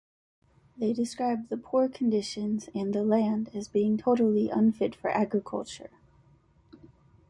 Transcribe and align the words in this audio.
They 0.77 0.93
described 0.93 1.49
the 1.49 1.57
poor 1.57 1.87
conditions 1.87 2.69
and 2.73 2.91
the 2.91 3.03
land 3.03 3.51
as 3.53 3.67
being 3.67 3.97
totally 3.99 4.49
unfit 4.49 4.95
for 4.95 5.11
agriculture. 5.11 5.91